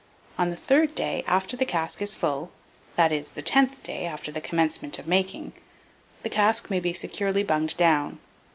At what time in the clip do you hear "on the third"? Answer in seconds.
0.35-0.95